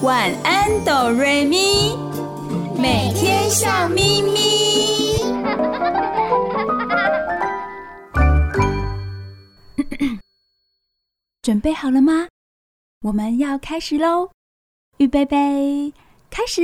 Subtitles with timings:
[0.00, 1.96] 晚安，哆瑞咪，
[2.80, 5.18] 每天笑眯眯。
[11.42, 12.28] 准备好了吗？
[13.02, 14.30] 我们要开始喽！
[14.98, 15.92] 预备备，
[16.30, 16.62] 开始！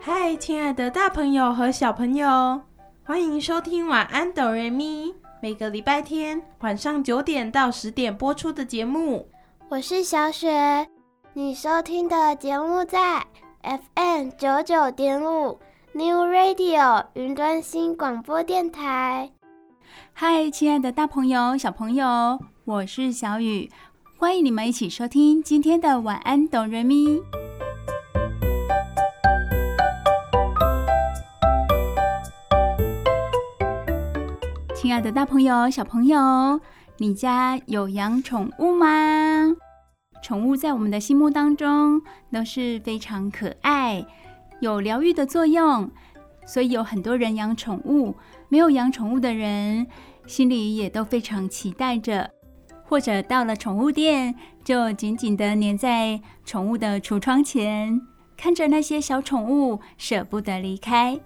[0.00, 2.62] 嗨，亲爱的大朋友和小朋友，
[3.06, 5.08] 欢迎收听《晚安，哆瑞咪》。
[5.42, 9.28] 每个礼拜天晚上九点到十点播出的节目。
[9.68, 10.88] 我是小雪，
[11.34, 13.22] 你收听的节目在
[13.62, 15.60] FM 九九点五
[15.92, 19.30] New Radio 云端新广播电台。
[20.14, 23.70] 嗨，亲爱的大朋友、小朋友，我是小雨，
[24.16, 27.08] 欢迎你们一起收听今天的《晚安，哆瑞咪》。
[34.84, 36.60] 亲爱的大朋友、小朋友，
[36.98, 38.86] 你家有养宠物吗？
[40.22, 44.04] 宠物在我们的心目当中都是非常可爱、
[44.60, 45.90] 有疗愈的作用，
[46.44, 48.14] 所以有很多人养宠物。
[48.50, 49.86] 没有养宠物的人，
[50.26, 52.30] 心里也都非常期待着，
[52.84, 57.98] 或者到了宠物店，就紧紧地黏在宠物的橱窗前，
[58.36, 61.18] 看着那些小宠物，舍不得离开。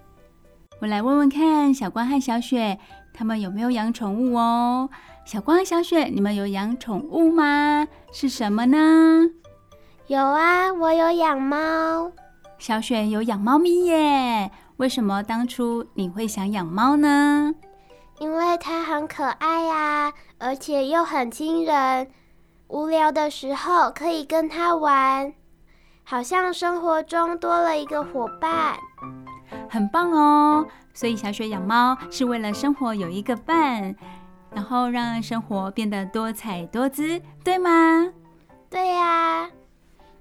[0.79, 2.79] 我来问问看，小光和小雪。
[3.19, 4.89] 他们有没有养宠物哦？
[5.25, 7.85] 小光、小雪，你们有养宠物吗？
[8.13, 9.29] 是什么呢？
[10.07, 12.13] 有啊，我有养猫。
[12.59, 14.49] 小雪有养猫咪耶。
[14.77, 17.53] 为什么当初你会想养猫呢？
[18.19, 22.07] 因为它很可爱呀，而且又很亲人。
[22.69, 25.33] 无聊的时候可以跟它玩，
[26.05, 28.77] 好像生活中多了一个伙伴。
[29.67, 30.65] 很棒哦。
[30.99, 33.95] 所以小雪养猫是为了生活有一个伴，
[34.51, 38.11] 然后让生活变得多彩多姿，对吗？
[38.69, 39.49] 对呀。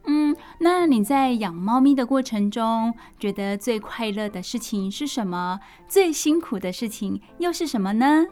[0.05, 5.59] 嗯，那你在养猫咪的过程中，觉得最快乐的事情是什么？
[5.89, 8.27] 最辛苦的事情又是什么呢？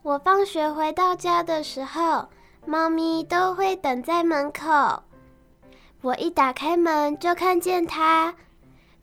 [0.00, 2.26] 我放学回到家的时候，
[2.64, 5.02] 猫咪都会等在门口。
[6.00, 8.34] 我一打开门就看见它。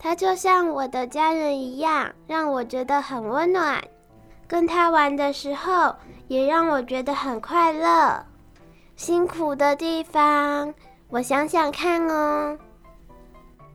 [0.02, 3.84] 它就像我的家人一样，让我觉得很温暖。
[4.48, 5.94] 跟它玩的时候，
[6.30, 8.26] 也让我觉得很快乐。
[8.96, 10.74] 辛苦的地方，
[11.10, 12.58] 我想想看哦。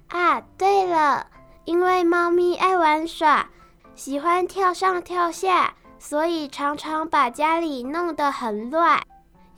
[0.09, 1.27] 啊，对了，
[1.67, 3.47] 因为猫咪爱玩耍，
[3.95, 9.01] 喜欢跳上跳下，所以常常把家里弄得很乱，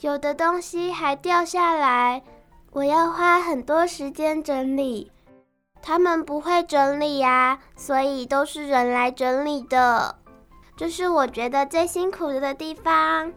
[0.00, 2.22] 有的东西还掉下来，
[2.72, 5.12] 我要花很多时间整理。
[5.88, 10.16] 他们不会整理呀，所以都是人来整理的。
[10.76, 13.32] 这是我觉得最辛苦的地方。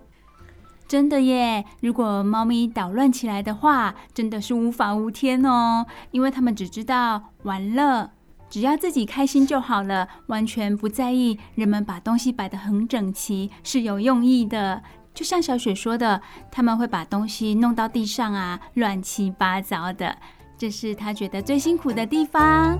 [0.87, 1.63] 真的耶！
[1.81, 5.85] 如果猫咪捣乱起来的话，真的是无法无天哦。
[6.09, 8.09] 因为他们只知道玩乐，
[8.49, 14.81] 只要自己开心就好了，完全不在意人们把东西摆得很整齐是有用意的。
[15.13, 16.19] 就像小雪说的，
[16.51, 20.17] 他们会把东西弄到地上啊，乱七八糟的。
[20.59, 22.77] 这是他觉得最辛苦的地方。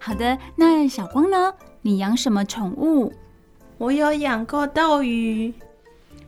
[0.00, 1.54] 好的，那小光呢？
[1.80, 3.12] 你养什么宠物？
[3.78, 5.54] 我有养过斗鱼。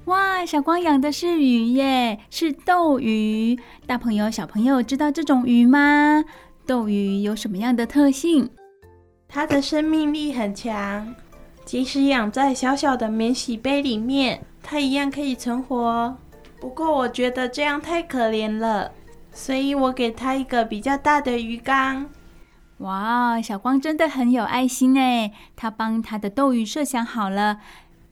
[0.04, 3.58] 哇，小光养的是鱼耶，是斗鱼。
[3.84, 6.24] 大朋友、小朋友知道这种鱼吗？
[6.64, 8.48] 斗鱼有什么样的特性？
[9.26, 11.12] 它的生命力很强。
[11.72, 16.18] 即使养在小小的免洗杯里面，它一样可以存活。
[16.60, 18.92] 不过我觉得这样太可怜了，
[19.32, 22.10] 所以我给它一个比较大的鱼缸。
[22.80, 25.32] 哇，小光真的很有爱心哎！
[25.56, 27.60] 他帮他的斗鱼设想好了，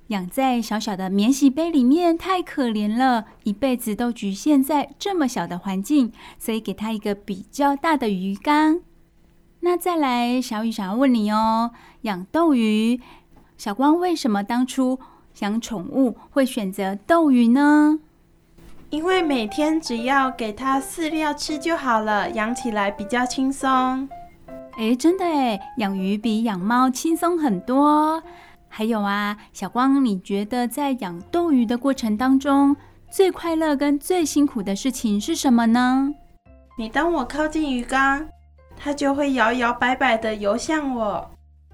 [0.06, 8.80] 养在小小的免洗杯里面太可怜了，一辈子都局限在这么小的环境，所以给他一个比较大的鱼缸。
[9.62, 12.98] 那再来，小雨想要问你哦，养斗鱼。
[13.60, 14.98] 小光为什么当初
[15.40, 17.98] 养宠物会选择斗鱼呢？
[18.88, 24.08] 因为每天只要给它饲料吃就好了，养起来比较轻松。
[24.78, 28.22] 诶，真的诶，养鱼比养猫轻松很多。
[28.66, 32.74] 还有啊，小光，你觉得在养斗鱼的过程当中，
[33.10, 36.14] 最快乐跟最辛苦的事情是什么呢？
[36.78, 38.26] 每当我靠近鱼缸，
[38.74, 41.30] 它就会摇摇摆摆地游向我。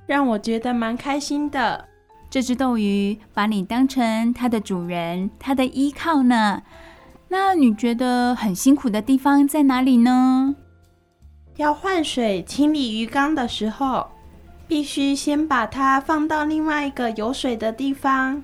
[0.07, 1.89] 让我觉得蛮开心的。
[2.31, 6.63] 这只斗鱼把你当成它的主人，它的依靠呢。
[7.29, 10.55] 那你觉得很辛苦的地方在哪里呢？
[11.57, 14.07] 要换水清理鱼缸的时候，
[14.69, 18.43] 必须先把它放到另外一个有水的地方，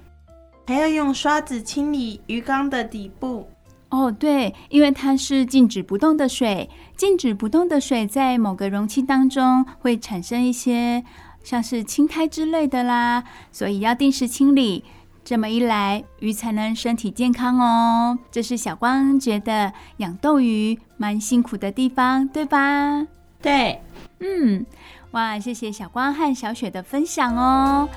[0.66, 3.46] 还要用刷子清理鱼缸的底部。
[3.90, 11.04] 哦，对，因为它是静止不动的水，静止不动的水在某个容器当中会产生一些
[11.42, 14.84] 像是青苔之类的啦，所以要定时清理。
[15.24, 18.18] 这么一来，鱼才能身体健康哦。
[18.32, 23.06] 这是小光觉得养斗鱼蛮辛苦的地方，对吧？
[23.40, 23.80] 对，
[24.18, 24.66] 嗯，
[25.12, 27.88] 哇，谢谢小光和小雪的分享哦。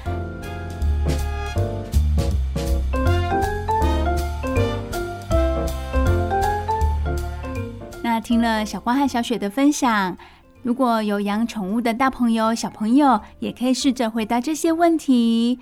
[8.04, 10.16] 那听了小光和小雪的分享，
[10.66, 15.60] 如果有养宠物的大朋友、小朋友，也可以试着回答这些问题：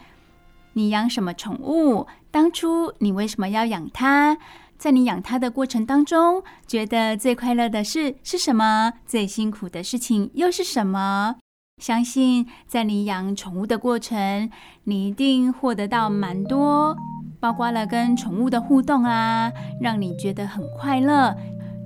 [0.71, 2.07] 你养什么宠物？
[2.31, 4.37] 当初你为什么要养它？
[4.77, 8.93] 在你养它的过程当中，觉得最快乐的事是什么？
[9.05, 11.35] 最辛苦的事情又是什么？
[11.81, 14.49] 相信在你养宠物的过程，
[14.85, 16.95] 你一定获得到蛮多，
[17.41, 19.51] 包括了跟宠物的互动啊，
[19.81, 21.35] 让你觉得很快乐。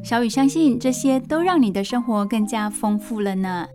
[0.07, 3.67] 小雨相信这些都让你的生活更加丰富了呢。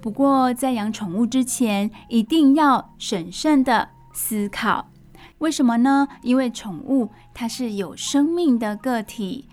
[0.00, 4.88] 不过在养宠物之前，一定要审慎的思考，
[5.38, 6.08] 为什么呢？
[6.22, 9.48] 因为宠物它是有生命的个体，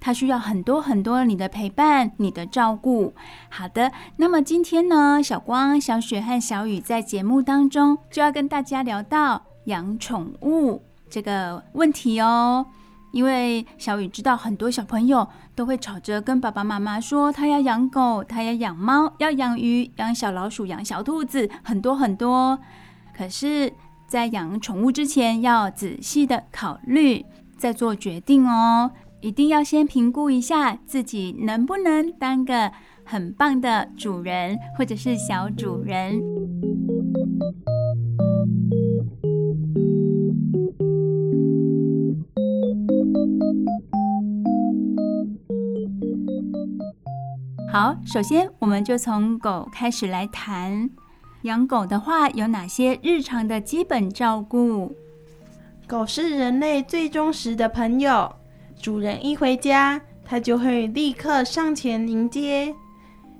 [0.00, 3.14] 它需要很多很多你的陪伴、你的照顾。
[3.48, 12.66] 好的，那么今天呢，小光、小雪和小雨在节目当中就要跟大家聊到养宠物这个问题哦。
[13.10, 15.26] 因为小雨知道很多小朋友
[15.58, 22.56] 都会吵着跟爸爸妈妈说，他要养狗，他要养猫，要养鱼，养小老鼠，养小兔子，很多很多。
[23.12, 23.72] 可是，
[24.06, 27.26] 在养宠物之前，要仔细的考虑，
[27.56, 28.92] 再做决定哦。
[29.20, 32.70] 一定要先评估一下自己能不能当个
[33.04, 36.22] 很棒的主人，或者是小主人。
[47.70, 50.88] 好，首先我们就从狗开始来谈。
[51.42, 54.92] 养狗的话，有哪些日常的基本照顾？
[55.86, 58.34] 狗是人类最忠实的朋友，
[58.80, 62.74] 主人一回家，它就会立刻上前迎接。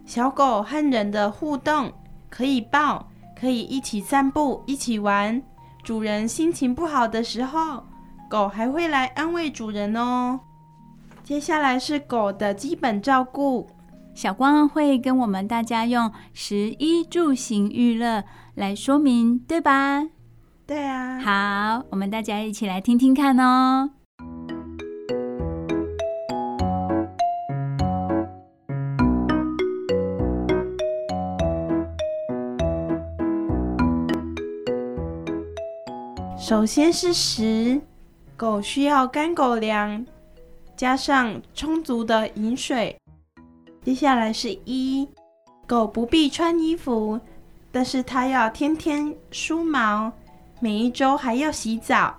[0.07, 1.93] 小狗和人的互动，
[2.31, 5.43] 可以抱，可以一起散步，一起玩。
[5.83, 7.85] 主人心情不好的时候，
[8.31, 10.41] 狗还会来安慰主人哦。
[11.29, 13.69] 接下来是狗的基本照顾。
[14.15, 20.09] 小光会跟我们大家用食衣住行娱乐来说明，对吧？
[20.67, 21.21] 对啊。
[21.21, 23.91] 好，我们大家一起来听听看哦。
[36.39, 37.83] 首先是食，
[38.35, 40.07] 狗需要干狗粮，
[40.79, 42.97] 加上充足的饮水。
[43.83, 45.09] 接下来是一，
[45.67, 47.19] 狗不必穿衣服，
[47.73, 50.13] 但是它要天天梳毛，
[50.61, 52.15] 每一周还要洗澡。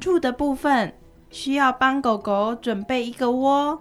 [0.00, 0.92] 住的部分
[1.30, 3.80] 需要帮狗狗准备一个窝，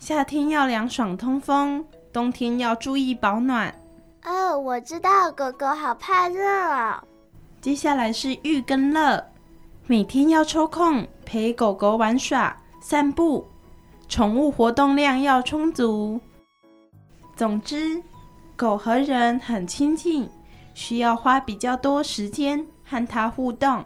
[0.00, 3.72] 夏天要凉爽通风，冬天要注意保暖。
[4.24, 7.00] 哦，我知道，狗狗好怕热哦。
[7.60, 9.24] 接下来是浴跟乐，
[9.86, 13.46] 每天要抽空陪狗狗玩耍、散步。
[14.10, 16.20] 宠物活动量要充足。
[17.34, 18.02] 总之，
[18.54, 20.28] 狗和人很亲近，
[20.74, 23.82] 需要花比较多时间和它互动。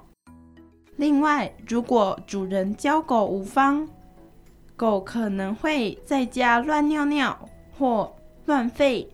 [0.96, 3.88] 另外，如果主人教狗无方，
[4.74, 8.12] 狗可能会在家乱尿尿或
[8.46, 9.06] 乱吠，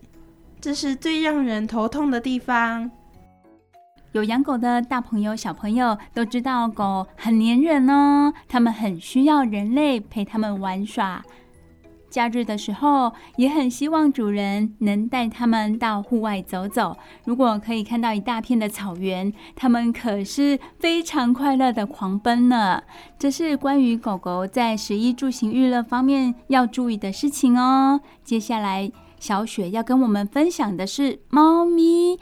[0.59, 2.89] 这是最让人头痛的地方。
[4.15, 11.21] 有养狗的大朋友、小朋友都知道，狗很粘人哦，它们很需要人类陪它们玩耍。
[12.09, 16.95] 假日的时候，也很希望主人能带它们到户外走走。
[17.25, 22.81] 如果可以看到一大片的草原，它们可是非常快乐的狂奔呢。
[23.19, 27.99] 这是关于狗狗在食衣住行娱乐方面要注意的事情哦。
[28.23, 32.17] 接下来，小雪要跟我们分享的是猫咪。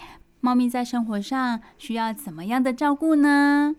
[0.46, 3.78] 猫咪在生活上需要怎么样的照顾呢？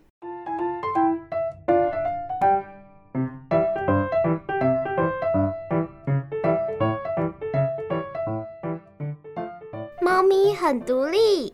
[10.01, 11.53] 猫咪很独立，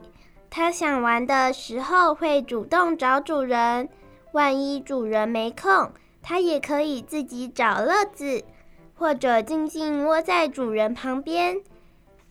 [0.49, 3.89] 它想玩的时候会主动找主人。
[4.31, 5.91] 万一主人没空，
[6.23, 8.45] 它也可以自己找乐子，
[8.95, 11.57] 或者静静窝在主人旁边。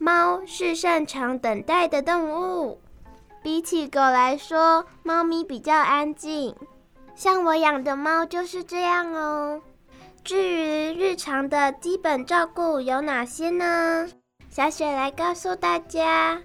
[0.01, 2.79] 猫是擅长等待的动物，
[3.44, 6.56] 比起狗来说，猫咪比较安静。
[7.15, 9.62] 像我养的猫就是这样哦。
[10.24, 14.08] 至于日常的基本照顾有哪些呢？
[14.50, 16.41] 小雪来告诉大家，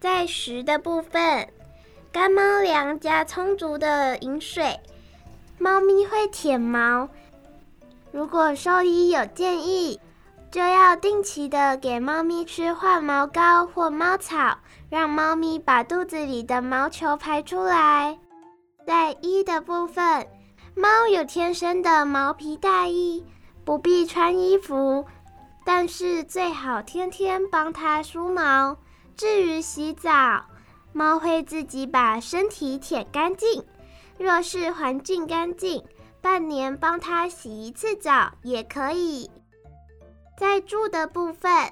[0.00, 1.46] 在食的部分，
[2.10, 4.80] 干猫粮加充足的饮水。
[5.58, 7.10] 猫咪会舔毛，
[8.10, 10.00] 如果兽医有建议，
[10.50, 18.18] 就要定期的给猫咪吃换毛膏或猫草，让猫咪把肚子里的毛球排出来。
[18.84, 20.26] 在衣的部分，
[20.74, 23.24] 猫有天生的毛皮大衣，
[23.64, 25.06] 不必穿衣服，
[25.64, 28.76] 但是最好天天帮它梳毛。
[29.16, 30.44] 至于洗澡，
[30.92, 33.64] 猫会自己把身体舔干净。
[34.18, 35.84] 若是环境干净，
[36.20, 39.30] 半年帮它洗一次澡也可以。
[40.40, 41.70] 在住的部分，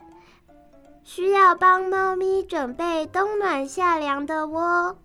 [1.02, 4.98] 需要帮猫咪准备冬暖夏凉的窝。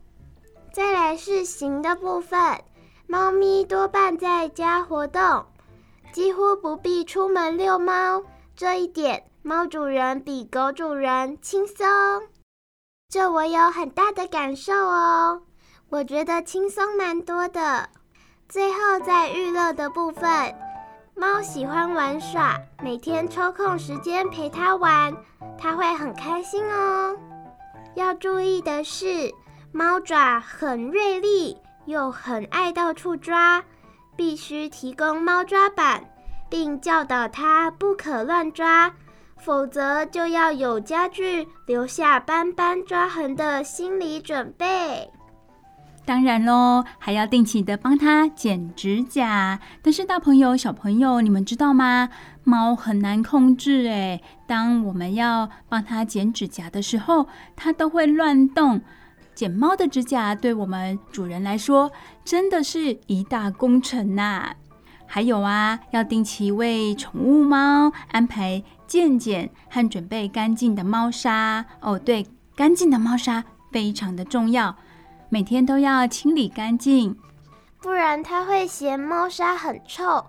[0.73, 2.61] 再来是行的部分，
[3.07, 5.45] 猫咪多半在家活动，
[6.11, 8.21] 几乎不必出门遛猫。
[8.53, 11.87] 这一点，猫主人比狗主人轻松。
[13.07, 15.41] 这我有很大的感受哦，
[15.87, 17.87] 我觉得轻松蛮多的。
[18.49, 20.53] 最后在娱乐的部分。
[21.15, 25.15] 猫喜欢玩耍，每天抽空时间陪它玩，
[25.59, 27.15] 它会很开心哦。
[27.93, 29.31] 要注意的是，
[29.71, 31.55] 猫爪很锐利，
[31.85, 33.63] 又很爱到处抓，
[34.15, 36.03] 必须提供猫抓板，
[36.49, 38.91] 并教导它不可乱抓，
[39.37, 45.09] 否则就要有家具留下斑斑抓痕的心理准备。
[46.05, 49.59] 当然喽，还要定期的帮它剪指甲。
[49.81, 52.09] 但是大朋友、小朋友，你们知道吗？
[52.43, 54.21] 猫很难控制诶。
[54.45, 58.81] 当我们要帮它剪指甲的时候，它都会乱动。
[59.33, 61.91] 剪猫的指甲对我们主人来说，
[62.25, 64.53] 真的是一大工程呐。
[65.07, 71.65] 还有啊，要定期为宠物猫安排健检和准备干净的猫砂。
[71.79, 74.75] 哦，对，干净的猫砂非常的重要。
[75.33, 77.17] 每天都要清理干净，
[77.81, 80.23] 不然它会嫌猫砂很臭，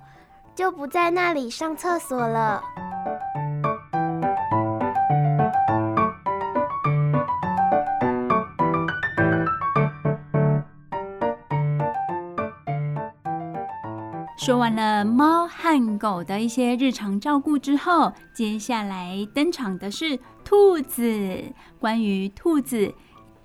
[0.54, 2.64] 就不在那里上厕所了。
[14.38, 21.44] 说完了猫和狗的一些日常照顾之后，接下来登场的是兔子。
[21.78, 22.94] 关于兔子。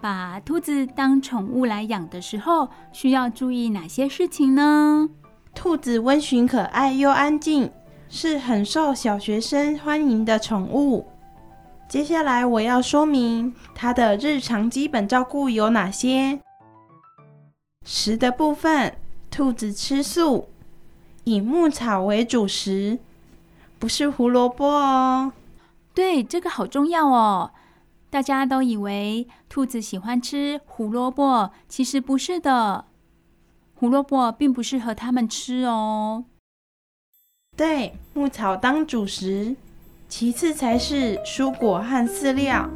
[0.02, 5.10] 把兔子当宠物来养的时候，需要注意哪些事情呢？
[5.54, 7.70] 兔子温驯可爱又安静，
[8.08, 11.06] 是很受小学生欢迎的宠物。
[11.90, 16.40] 接下来我要说明它的日常基本照顾有哪些。
[17.84, 18.96] 食的部分，
[19.30, 20.48] 兔子吃素，
[21.26, 23.00] 以牧草为主食，
[23.78, 25.34] 不是胡萝卜哦。
[25.94, 27.52] 对，这个好重要哦。
[28.10, 32.86] 大家都以为兔子喜欢吃胡萝卜，其实不是的。
[33.76, 36.26] 胡萝卜并不适合它们吃哦。
[37.56, 39.56] 对，牧草当主食，
[40.08, 42.70] 其次才是蔬果和饲料。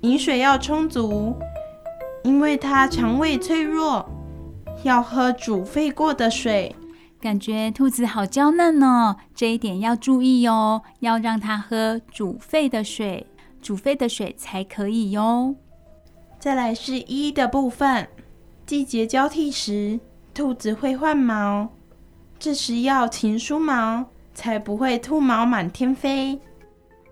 [0.00, 1.36] 饮水要充足，
[2.24, 4.08] 因为它肠胃脆弱，
[4.82, 6.74] 要喝煮沸过的水。
[7.20, 13.26] 感觉兔子好娇嫩哦，这一点要注意哦，要让它喝煮沸的水。
[13.60, 15.54] 煮沸的水才可以哟。
[16.38, 18.08] 再来是一的部分，
[18.66, 20.00] 季节交替时，
[20.32, 21.68] 兔子会换毛，
[22.38, 26.40] 这时要勤梳毛，才不会兔毛满天飞。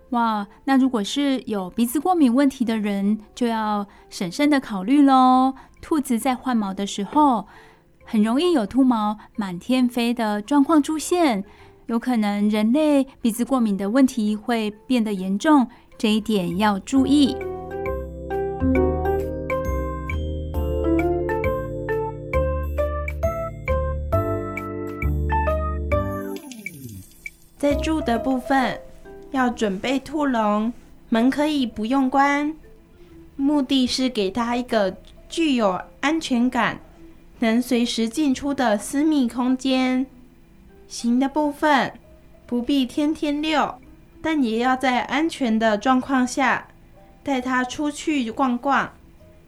[0.09, 5.53] 哇，那如果是有鼻子过敏问题的人，就要审慎的考虑喽。
[5.81, 7.45] 兔子在换毛的时候，
[8.03, 11.43] 很容易有兔毛满天飞的状况出现，
[11.85, 15.67] 有可能人类鼻子过敏的问题会变得严重。
[15.99, 17.35] 这一点要注意。
[27.57, 28.79] 在住的部分，
[29.31, 30.71] 要准备兔笼，
[31.09, 32.55] 门可以不用关，
[33.35, 34.95] 目的是给它一个
[35.27, 36.79] 具有安全感、
[37.39, 40.07] 能随时进出的私密空间。
[40.87, 41.91] 行的部分，
[42.47, 43.78] 不必天天遛。
[44.21, 46.67] 但也要在安全的状况下
[47.23, 48.91] 带它出去逛逛，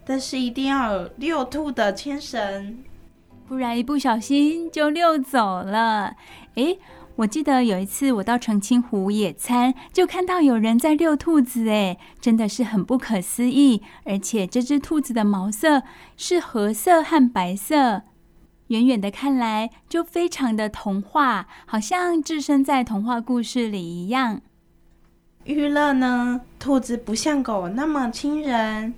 [0.05, 2.79] 但是一定要遛兔的牵绳。
[3.47, 6.15] 不然一不小心就溜走了。
[6.55, 6.79] 诶，
[7.17, 13.81] 我记得有一次我到澄清湖野餐，就看到有人在遛兔子，诶，真的是很不可思议。
[14.05, 15.83] 而且这只兔子的毛色
[16.15, 18.03] 是褐色和白色，
[18.67, 24.39] 远远的看来就非常的童话，好像置身在童话故事里一样。
[25.43, 28.93] 娱乐呢，兔子不像狗那么亲人，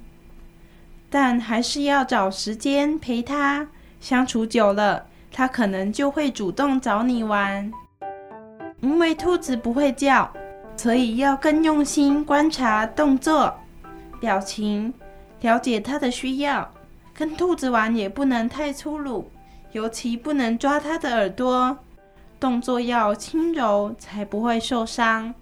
[1.09, 3.65] 但还是要找时间陪它。
[4.01, 7.71] 相处久了，它可能就会主动找你玩。
[8.81, 10.29] 因为兔子不会叫，
[10.75, 13.53] 所以要更用心观察动作、
[14.19, 14.93] 表情，
[15.39, 16.69] 了解它的需要。
[17.13, 19.31] 跟兔子玩也不能太粗鲁，
[19.71, 21.77] 尤其不能抓它的耳朵，
[22.37, 25.33] 动作要轻柔，才不会受伤。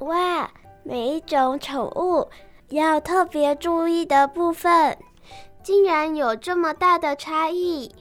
[0.00, 0.50] 哇，
[0.82, 2.28] 每一种宠物
[2.68, 4.96] 要特别注意的部分，
[5.62, 7.94] 竟然有这么大的差异。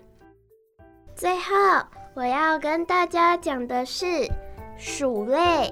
[1.15, 1.53] 最后，
[2.15, 4.05] 我要跟大家讲的是
[4.77, 5.71] 鼠类。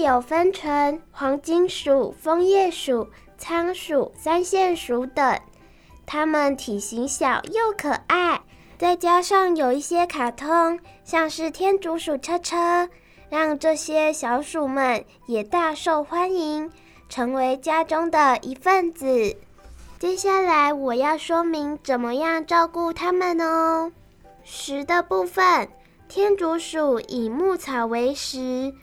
[0.00, 5.40] 有分成黄金鼠、枫叶鼠、仓鼠、三线鼠等，
[6.06, 8.40] 它们体型小又可爱。
[8.78, 12.88] 再加上有一些卡通，像是天竺鼠车车，
[13.30, 16.70] 让这些小鼠们也大受欢迎，
[17.08, 19.36] 成为家中的一份子。
[19.98, 23.90] 接下来我要说明怎么样照顾它们哦。
[24.44, 25.68] 食的部分，
[26.06, 28.74] 天竺鼠以牧草为食，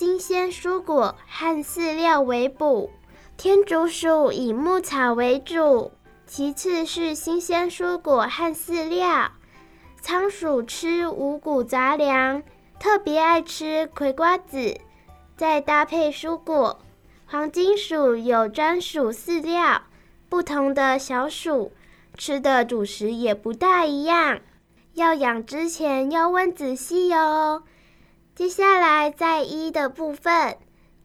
[0.00, 2.88] 新鲜蔬果和饲料为补。
[3.36, 5.92] 天竺鼠以牧草为主，
[6.26, 9.30] 其次是新鲜蔬果和饲料。
[10.00, 12.42] 仓鼠吃五谷杂粮，
[12.78, 14.80] 特别爱吃葵瓜子，
[15.36, 16.80] 再搭配蔬果。
[17.26, 19.82] 黄金鼠有专属饲料，
[20.30, 21.72] 不同的小鼠
[22.16, 24.40] 吃的主食也不大一样，
[24.94, 27.64] 要养之前要问仔细哦。
[28.40, 30.56] 接下来在一的部分，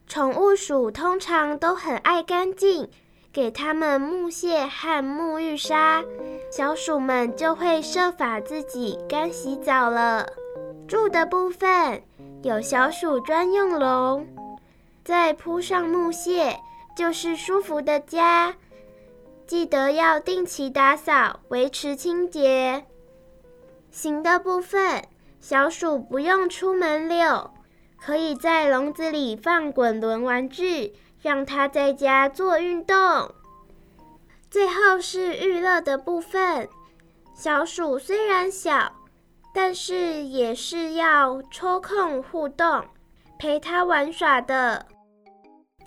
[0.08, 2.89] 宠物鼠通常都很爱干净。
[3.34, 6.02] 给它们木屑和沐浴沙，
[6.50, 10.26] 小鼠们就会设法自己干洗澡了。
[10.88, 12.02] 住的部分
[12.41, 14.26] 有小鼠专用笼，
[15.04, 16.58] 再铺上木屑，
[16.95, 18.56] 就是舒服的家。
[19.45, 22.86] 记得要定期打扫，维持清洁。
[23.91, 25.04] 行的部分，
[25.47, 27.51] 小鼠不用出门遛，
[27.97, 30.93] 可以在笼子里放滚轮玩具。
[31.21, 32.95] 让它在家做运动。
[34.49, 36.67] 最后是娱乐的部分，
[37.36, 38.91] 小鼠虽然小，
[39.53, 42.84] 但是也是要抽空互动，
[43.39, 44.86] 陪它玩耍的。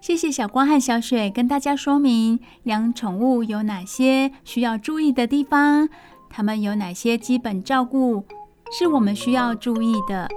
[0.01, 5.89] 谢谢小光和小雪跟大家说明养宠物有哪些需要注意的地方，
[6.29, 8.25] 它们有哪些基本照顾
[8.71, 10.29] 是我们需要注意的。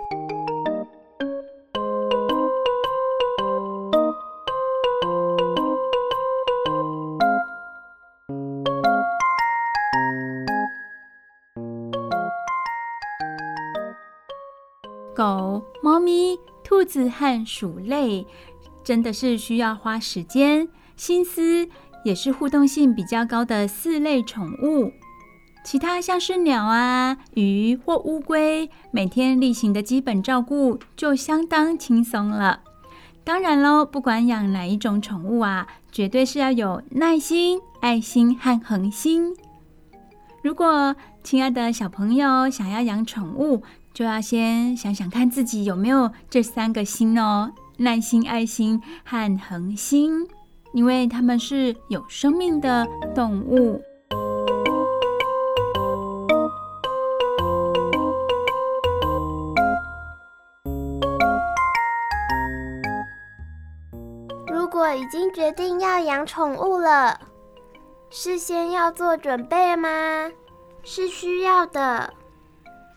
[15.13, 18.25] 狗、猫咪、兔子和鼠类，
[18.83, 21.67] 真的是需要花时间、心思，
[22.03, 24.91] 也是互动性比较高的四类宠物。
[25.63, 32.62] 其他像是鸟啊、鱼或乌龟，每天例行的基本照顾就相当轻松了。
[33.24, 39.36] 当然喽，不管养哪一种宠物啊，绝对是要有耐心、爱心和恒心。
[40.41, 43.62] 如果亲爱的小朋友想要养宠物，
[43.93, 50.28] 就要先想想看自己有没有这三个心哦：耐心、爱心和恒心，
[50.74, 53.80] 因为它们是有生命的动物。
[64.81, 67.19] 我已经决定要养宠物了，
[68.09, 70.31] 事先要做准备吗？
[70.81, 72.11] 是需要的。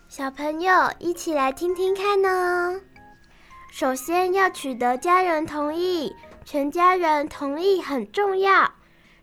[0.08, 2.80] 小朋友，一起来听听看呢。
[3.70, 8.72] 首先要取得家人同意，全家人同意很重要，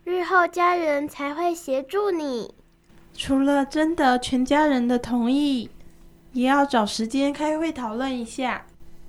[0.04, 2.54] 日后家人才会协助你。
[3.12, 5.68] 除了征得全家人的同意，
[6.32, 8.64] 也要找时间开会讨论一下，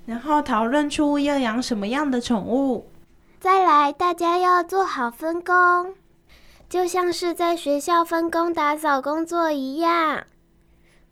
[0.06, 2.90] 然后讨论出要养什么样的宠物。
[3.44, 5.92] 再来，大家要做好分工，
[6.66, 10.24] 就像是在学校分工打扫工作一样。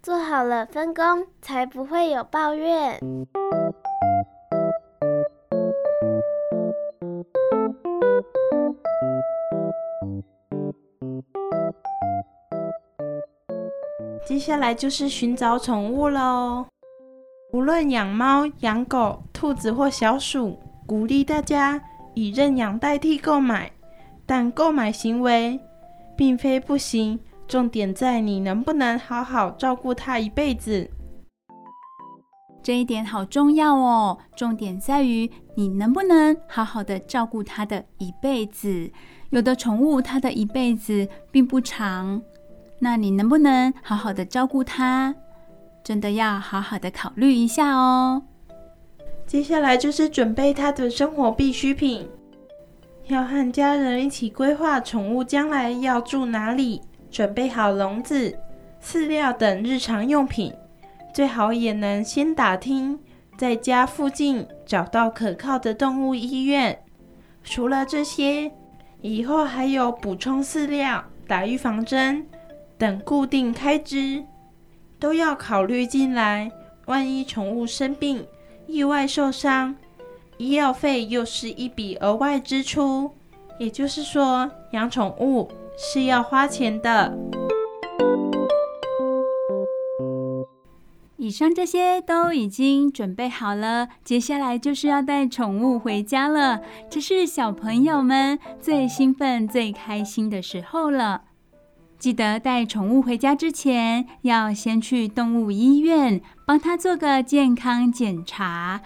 [0.03, 2.99] 做好了分工，才不会有抱怨。
[14.25, 16.65] 接下来就是寻找宠物喽。
[17.53, 21.79] 无论养猫、养狗、兔子或小鼠，鼓励大家
[22.15, 23.71] 以认养代替购买。
[24.25, 25.61] 但购买行为
[26.17, 30.89] 并非不行，重点在你能不能好好照顾它一辈子。
[32.63, 38.91] 这一点好重要哦，重点在于你能不能好好的照顾它的一辈子。
[39.31, 42.23] 有的宠物它的一辈子并不长，
[42.79, 45.15] 那你能不能好好的照顾它？
[45.83, 48.23] 真的要好好的考虑一下哦。
[49.33, 52.07] 接下来就是准备它的生活必需品，
[53.07, 58.37] 要和家人一起规划宠物将来要住哪里，准备好笼子、
[58.85, 60.53] 饲料等日常用品，
[61.15, 63.01] 最好也能先打听
[63.39, 66.79] 在家附近找到可靠的动物医院。
[67.43, 68.53] 除了这些，
[69.01, 72.27] 以后还有补充饲料、打预防针
[72.77, 74.23] 等固定开支。
[75.01, 76.53] 都要考虑进来，
[76.85, 78.25] 万一宠物生病、
[78.73, 79.77] 意外受伤，
[80.39, 83.11] 医药费又是一笔额外支出。
[83.59, 87.15] 也就是说，养宠物是要花钱的。
[91.19, 96.63] 以上这些都已经准备好了，接下来就是要带宠物回家了。
[96.89, 101.25] 这是小朋友们最兴奋、最开心的时候了。
[102.03, 108.81] 记得带宠物回家之前，要先去动物医院帮它做个健康检查。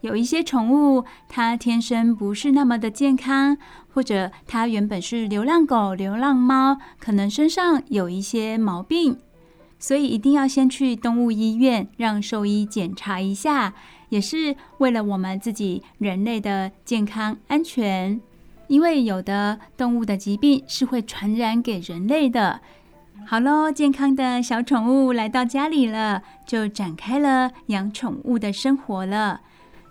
[0.00, 3.58] 有一些宠物，它天生不是那么的健康，
[3.92, 9.18] 或者它原本是流浪狗、流浪猫，可能身上有一些毛病，
[9.78, 13.74] 所以一定要先去动物医院让兽医检查一下，
[14.08, 18.18] 也是为了我们自己人类的健康安全。
[18.68, 22.60] 因为有的动物的疾病是会传染给人类的。
[23.26, 29.40] 好喽，健康的小宠物来到家里了，就展开了养宠物的生活了。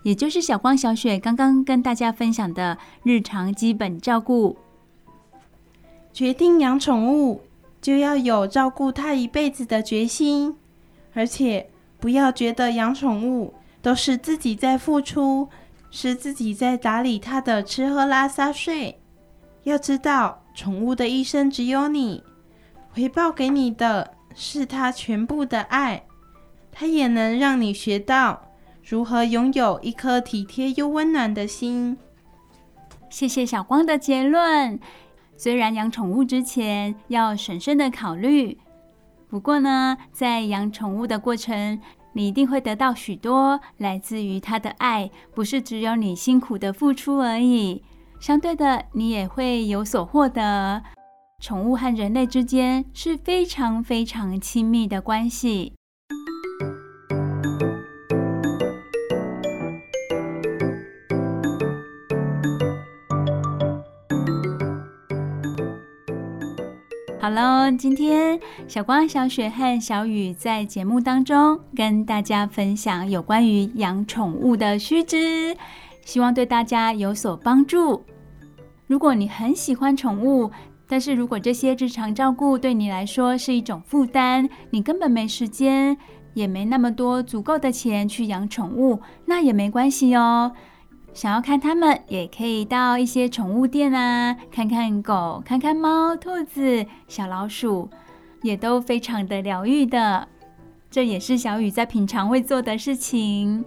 [0.04, 4.56] 也就是小光、小雪刚刚跟大家分享的日常基本照顾。
[6.14, 7.42] 决定养宠物，
[7.82, 10.56] 就要有照顾它一辈子的决心，
[11.14, 15.50] 而且不要觉得养宠物都是自己在付出。
[15.98, 19.00] 是自己在打理它的吃喝拉撒睡。
[19.64, 22.22] 要知道，宠物的一生只有你，
[22.92, 26.04] 回报给你的是它全部的爱。
[26.70, 28.52] 它也能让你学到
[28.84, 31.98] 如何拥有一颗体贴又温暖的心。
[33.10, 34.78] 谢谢小光的结论。
[35.38, 38.60] 虽然养宠物之前要审慎的考虑，
[39.30, 41.80] 不过呢，在养宠物的过程，
[42.18, 47.84] 你一定会得到许多来自于他的爱，不是只有你辛苦的付出而已。
[48.22, 50.82] 相对的，你也会有所获得。
[51.42, 55.74] 宠物和人类之间是非常非常亲密的关系。
[67.26, 75.58] 好喽，今天小光、小雪和小雨在节目当中跟大家分享有关于养宠物的须知，
[76.06, 78.04] 希望对大家有所帮助。
[78.86, 80.52] 如果你很喜欢宠物，
[80.88, 85.98] 但是如果这些日常照顾对你来说是一种负担，你根本没时间，
[86.36, 90.52] 也没那么多足够的钱去养宠物，那也没关系哦。
[91.16, 97.90] 想要看它们，也可以到一些宠物店啊，看看狗，看看猫、兔子、小老鼠，
[98.42, 100.28] 也都非常的疗愈的。
[100.92, 103.64] 这也是小雨在平常会做的事情。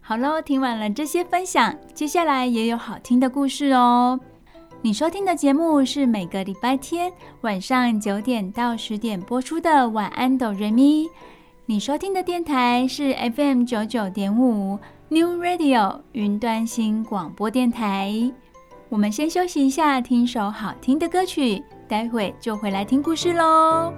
[0.00, 4.20] 好喽，听完了这些分享，接下来也有好听的故事哦。
[4.80, 11.06] 你收听的节目是每个礼拜天晚上九点到十点播出的《晚安，哆瑞咪》。
[11.66, 14.78] 你收听的电台是 FM 九九点五。
[15.10, 18.12] New Radio 云端新广播电台，
[18.90, 23.90] 我们先休息一下，听首好听的歌曲，待会就回来听故事喽。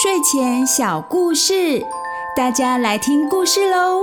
[0.00, 1.84] 睡前小故事，
[2.36, 4.02] 大家来听故事喽。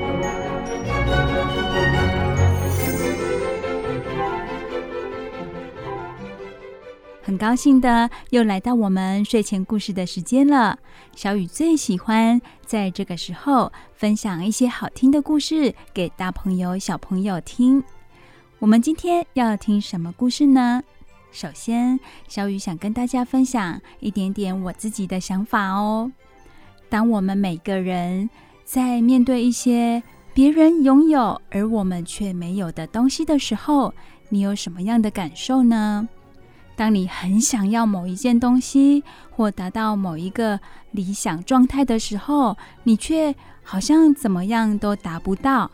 [7.31, 10.77] 很高兴的又来到我们睡前故事的时间了。
[11.15, 17.81] 小雨最喜欢在这个时候分享一些好听的故事给大朋友、小朋友听。
[18.59, 20.83] 我们今天要听什么故事呢？
[21.31, 26.11] 首先，小雨想跟大家分享一点点我自己的想法哦。
[26.89, 28.29] 当我们每个人
[28.65, 33.93] 在面对一些别人拥有而我们却没有的东西的时候，
[34.27, 36.09] 你有什么样的感受呢？
[36.81, 45.69] 当你很想要某一件东西，或达到某一个理想状态的时候，你却好像怎么样都达不到，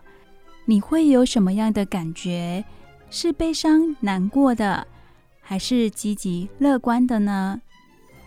[0.65, 2.65] 你会有什么样的感觉？
[3.09, 4.85] 是悲伤难过的，
[5.39, 7.61] 还是积极乐观的呢？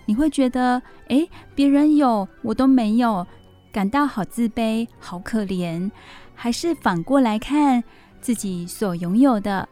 [0.06, 3.26] 你会觉得，诶，别人有，我都没有，
[3.70, 5.90] 感到好自卑、好可怜，
[6.34, 7.84] 还是反过来看
[8.22, 9.68] 自己所拥有的？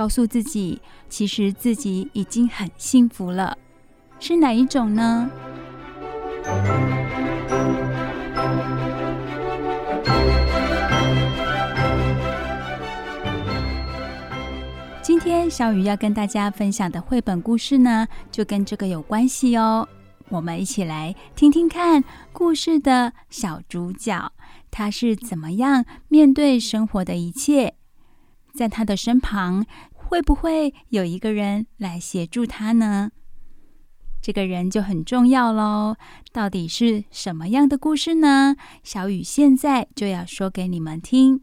[0.00, 3.58] 告诉自己，其实自己已经很幸福了，
[4.18, 5.28] 是哪一种呢？
[15.02, 19.86] 今天小雨要跟大家分享的绘本故事呢，就跟这个有关系哦。
[20.30, 24.32] 我们一起来听听看故事的小主角，
[24.70, 27.74] 他是怎么样面对生活的一切。
[28.52, 29.64] 在他的身旁，
[30.10, 33.12] 会不会有一个人来协助他呢？
[34.20, 35.94] 这个人就很重要喽。
[36.32, 38.56] 到底是什么样的故事呢？
[38.82, 41.42] 小雨现在就要说给你们听。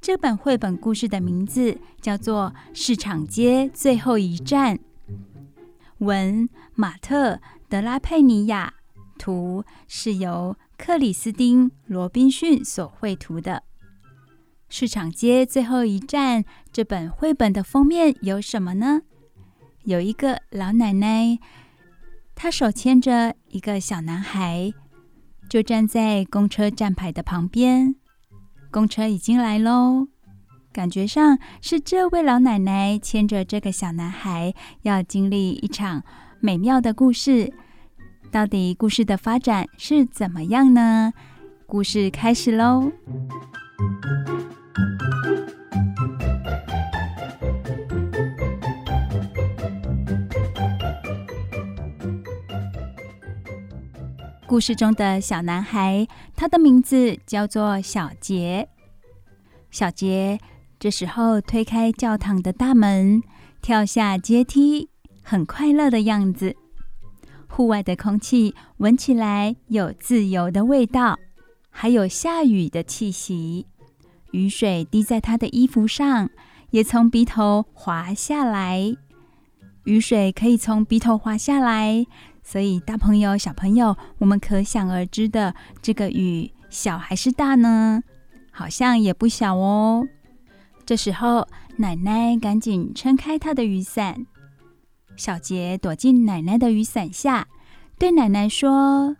[0.00, 4.76] 这本绘本故事的名字叫做《市场街最后一站》，
[5.98, 7.34] 文马特·
[7.68, 8.74] 德拉佩尼亚，
[9.16, 13.62] 图是由克里斯汀·罗宾逊所绘图的。
[14.68, 19.02] 市场街最后一站，这本绘本的封面有什么呢？
[19.84, 21.38] 有一个老奶奶，
[22.34, 24.72] 她手牵着一个小男孩，
[25.48, 27.94] 就站在公车站牌的旁边。
[28.70, 30.08] 公车已经来喽，
[30.70, 34.52] 感觉上是这位老奶奶牵着这个小男孩，
[34.82, 36.04] 要经历一场
[36.40, 37.50] 美妙的故事。
[38.30, 41.14] 到底故事的发展是怎么样呢？
[41.66, 42.92] 故事开始喽！
[54.48, 58.66] 故事中的小男孩，他的名字叫做小杰。
[59.70, 60.40] 小杰
[60.78, 63.22] 这时候推开教堂的大门，
[63.60, 64.88] 跳下阶梯，
[65.22, 66.56] 很快乐的样子。
[67.46, 71.18] 户外的空气闻起来有自由的味道，
[71.68, 73.66] 还有下雨的气息。
[74.30, 76.30] 雨水滴在他的衣服上，
[76.70, 78.96] 也从鼻头滑下来。
[79.84, 82.06] 雨水可以从鼻头滑下来。
[82.50, 88.02] 所以，大朋友、小朋友，我们可想而知的，这个雨小还是大呢？
[88.50, 90.08] 好像也不小哦。
[90.86, 94.26] 这时候，奶奶赶紧撑开她的雨伞，
[95.14, 97.46] 小杰躲进奶奶的雨伞下，
[97.98, 99.14] 对奶奶说：“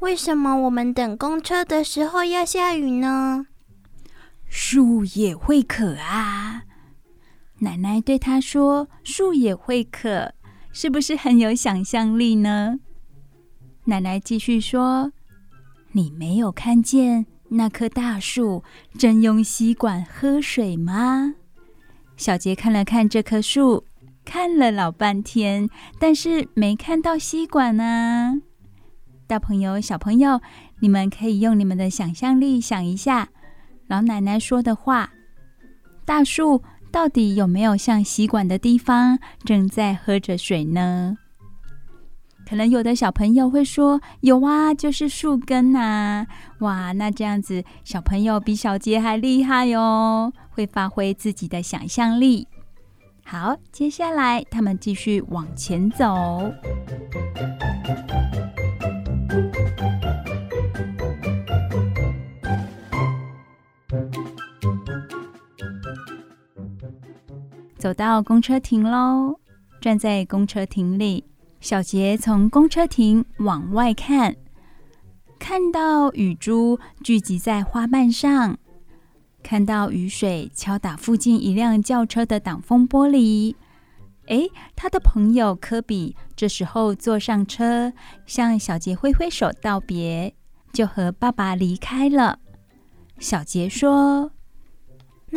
[0.00, 3.46] 为什么我们等公车的时候要下雨呢？”
[4.48, 6.62] 树也会渴啊！
[7.58, 10.32] 奶奶对他说：“树也会渴。”
[10.78, 12.78] 是不是很有想象力呢？
[13.86, 15.10] 奶奶继续说
[15.92, 18.62] ：“你没有看见那棵大树
[18.98, 21.36] 正用吸管喝水吗？”
[22.18, 23.86] 小杰看了看这棵树，
[24.22, 25.66] 看了老半天，
[25.98, 28.34] 但是没看到吸管啊！
[29.26, 30.42] 大朋友、小朋友，
[30.80, 33.30] 你们可以用你们的想象力想一下，
[33.86, 35.10] 老奶奶说的话：
[36.04, 36.62] 大树。
[36.96, 41.18] 到底有没有像吸管的地方正在喝着水呢？
[42.48, 46.26] 可能有的小朋友会说：“有啊，就是树根呐！”
[46.60, 52.48] 哇，那这样子小朋友比小杰还厉害哟，会发挥自己的想象力。
[53.22, 56.50] 好，接下来他们继续往前走。
[67.86, 69.38] 走到公车亭喽，
[69.80, 71.22] 站在公车亭里，
[71.60, 74.34] 小杰从公车亭往外看，
[75.38, 78.58] 看到雨珠聚集在花瓣上，
[79.40, 83.54] 看到雨水敲打附近一辆轿车的挡风玻璃。
[84.26, 87.92] 哎，他的朋友科比这时候坐上车，
[88.26, 90.34] 向小杰挥挥手道别，
[90.72, 92.40] 就和爸爸离开了。
[93.20, 94.32] 小杰说：“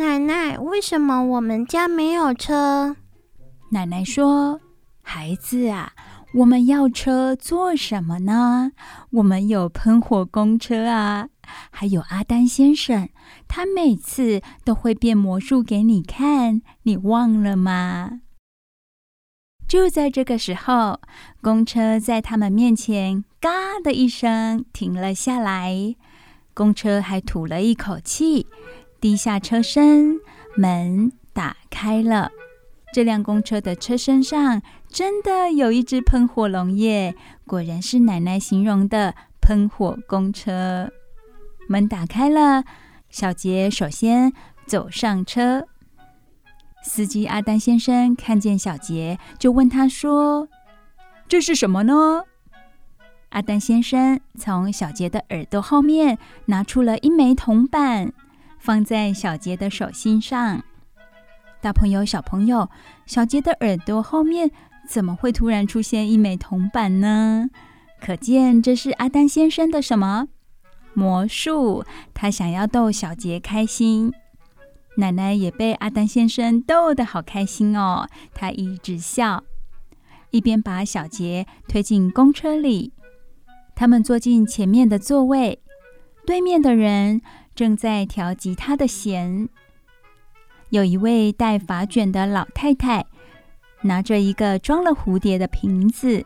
[0.00, 2.96] 奶奶，为什么我们家没有车？”
[3.70, 4.58] 奶奶说
[5.04, 5.92] ：“孩子啊，
[6.36, 8.72] 我们要车做什么呢？
[9.10, 11.28] 我们有喷火公车啊，
[11.70, 13.10] 还有阿丹先生，
[13.46, 18.22] 他每次都会变魔术给你看，你忘了吗？”
[19.68, 20.98] 就在这个时候，
[21.42, 25.94] 公车在他们面前“嘎”的一声停了下来，
[26.54, 28.46] 公车还吐了一口气，
[29.00, 30.20] 低下车身，
[30.56, 32.30] 门打开了。
[32.92, 37.14] 这辆公车的车身上真的有一只喷火龙耶！
[37.46, 40.90] 果然是奶奶形容的喷火公车。
[41.68, 42.64] 门打开了，
[43.08, 44.32] 小杰首先
[44.66, 45.66] 走上车。
[46.82, 50.48] 司机阿丹先生看见小杰，就问他说
[51.28, 52.24] ：“这是什么呢？”
[53.30, 58.12] 阿丹先生从小杰的耳朵后面拿出了一枚铜板，
[58.60, 60.62] 放在小杰的手心上。
[61.60, 62.70] 大朋友、小朋友，
[63.06, 64.50] 小杰的耳朵后面
[64.88, 67.48] 怎么会突然出现一枚铜板呢？
[68.00, 70.28] 可见这是阿丹先生的什么
[70.94, 71.84] 魔术？
[72.14, 74.12] 他想要逗小杰开心。
[74.96, 79.44] 奶奶也被阿丹先生逗得好开心哦，他一直笑，
[80.30, 82.92] 一边把小杰推进公车里。
[83.74, 85.60] 他们坐进前面的座位，
[86.26, 87.22] 对面的人
[87.54, 89.48] 正在调吉他的弦。
[90.70, 93.06] 有一位戴发卷的老太太，
[93.82, 96.24] 拿着一个装了蝴蝶的瓶子。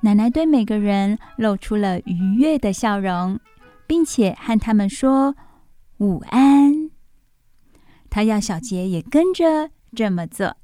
[0.00, 3.38] 奶奶对每个人露出了愉悦的笑容，
[3.86, 5.36] 并且和他们说
[5.98, 6.90] 午安。
[8.10, 10.56] 她要小杰也跟着这么做。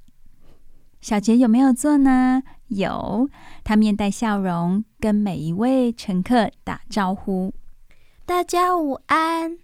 [1.01, 2.43] 小杰有没有做呢？
[2.67, 3.31] 有，
[3.63, 7.55] 他面带笑容，跟每一位乘客打招呼
[8.29, 9.57] ：“大家午安。”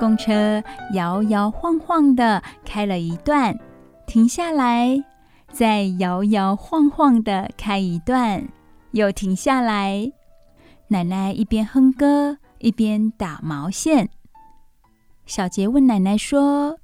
[0.00, 0.60] 公车
[0.94, 3.56] 摇摇晃晃的开了一段，
[4.04, 5.04] 停下来，
[5.52, 8.48] 再摇摇晃晃的开一段，
[8.92, 10.12] 又停下来。
[10.88, 14.08] 奶奶一边哼歌，一边打毛线。
[15.26, 16.78] 小杰问奶奶说：“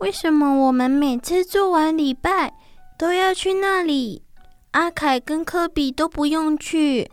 [0.00, 2.54] 为什么我们每次做完礼拜
[2.98, 4.22] 都要去那里？
[4.70, 7.10] 阿凯跟科比都不用去。”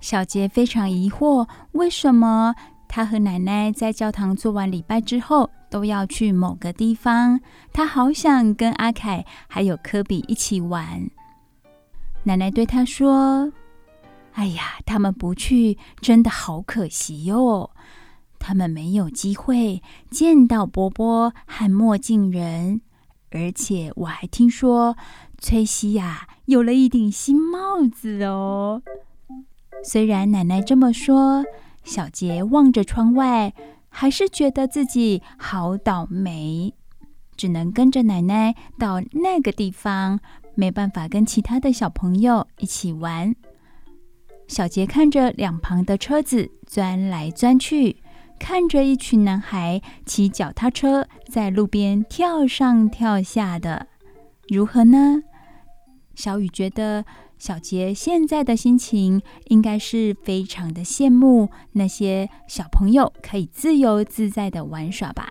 [0.00, 2.54] 小杰非常疑惑，为什么？
[2.88, 7.40] 他和奶奶在教堂做完礼拜之后，都要去某个地方。
[7.72, 11.08] 他好想跟阿凯还有科比一起玩。
[12.24, 13.52] 奶奶对他说
[14.34, 17.70] ：“哎呀，他们不去，真的好可惜哟。
[18.38, 22.80] 他们没有机会见到波波和墨镜人。
[23.30, 24.96] 而且我还听说，
[25.38, 28.82] 崔西呀有了一顶新帽子哦。
[29.84, 31.44] 虽然奶奶这么说。”
[31.84, 33.54] 小杰望着窗外，
[33.88, 36.74] 还是觉得自己好倒霉，
[37.36, 40.20] 只能跟着奶奶到那个地方，
[40.54, 43.34] 没办法跟其他的小朋友一起玩。
[44.46, 47.96] 小杰看着两旁的车子钻来钻去，
[48.38, 53.86] 看着一群男孩骑脚踏车在路边跳上跳下的，
[54.48, 55.22] 如何呢？
[56.14, 57.04] 小雨觉得。
[57.38, 65.28] 小杰现在的心情应该是非常的羡慕那些小朋友可以自由自在的玩耍吧。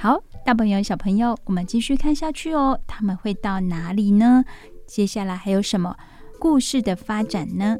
[0.00, 2.78] 好，大朋友、小朋友，我们继续看下去哦。
[2.86, 4.44] 他们会到哪里呢？
[4.86, 5.96] 接下来还有什么
[6.38, 7.76] 故事的发展呢？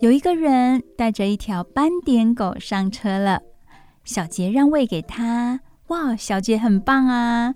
[0.00, 3.40] 有一个人带着一条斑点狗上车了，
[4.02, 5.60] 小杰让位给他。
[5.86, 7.54] 哇，小杰很棒啊！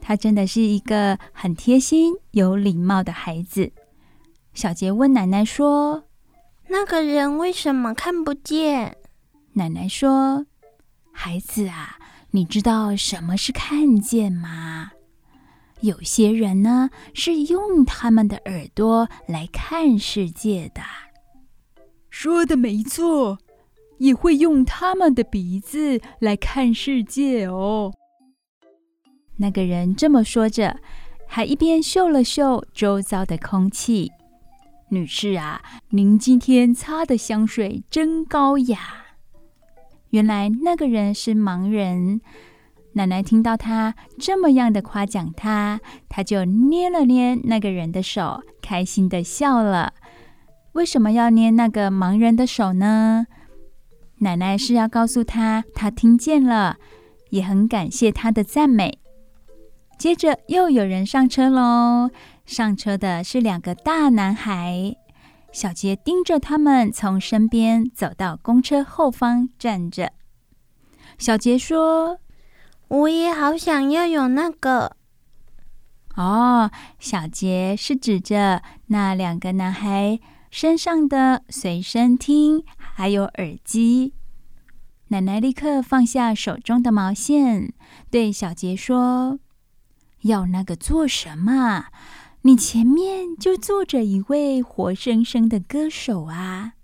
[0.00, 3.72] 他真的是一个很贴心、有礼貌的孩子。
[4.54, 6.04] 小杰问奶奶说
[6.68, 8.96] ：“那个人为什么看不见？”
[9.54, 10.46] 奶奶说
[11.12, 11.98] ：“孩子啊，
[12.30, 14.92] 你知道什么是看见吗？”
[15.80, 20.80] 有些人呢，是用他们的耳朵来看世界的。
[22.10, 23.38] 说的没错，
[23.98, 27.92] 也会用他们的鼻子来看世界哦。
[29.38, 30.78] 那个人这么说着，
[31.26, 34.12] 还一边嗅了嗅周遭的空气。
[34.90, 38.78] 女士啊，您今天擦的香水真高雅。
[40.10, 42.20] 原来那个人是盲人。
[42.94, 49.92] 奶奶听到他这么样的夸奖他，他就捏了捏那个人的手，开心的笑了。
[50.72, 53.26] 为什么要捏那个盲人的手呢？
[54.20, 56.78] 奶奶是要告诉他，他听见了，
[57.30, 58.98] 也很感谢他的赞美。
[59.98, 62.10] 接着又有人上车喽，
[62.46, 64.96] 上车的是两个大男孩。
[65.52, 70.12] 小杰盯着他们从身边走到公车后方站着。
[71.18, 72.20] 小杰说。
[72.88, 74.96] 我也好想要有那个。
[76.16, 80.18] 哦，小杰是指着那两个男孩
[80.50, 84.14] 身上的随身听还有耳机。
[85.08, 87.74] 奶奶立刻放下手中的毛线，
[88.10, 89.38] 对小杰说
[90.22, 91.86] ：“要那个做什么？
[92.42, 96.74] 你前面就坐着一位活生生的歌手啊，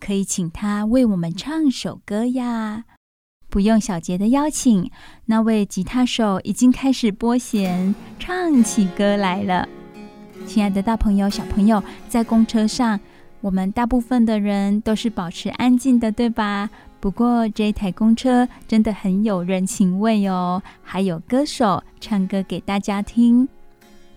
[0.00, 2.84] 可以请他为我们唱首歌呀。”
[3.50, 4.90] 不用小杰的邀请，
[5.24, 9.66] 那位吉他手已经开始拨弦，唱起歌来了。
[10.46, 13.00] 亲爱的大朋友、小朋友，在公车上，
[13.40, 16.68] 我们大部分的人都是保持安静的，对吧？
[17.00, 23.48] 不过这一台公车真的很有人情味哦，还有歌手唱歌给大家听。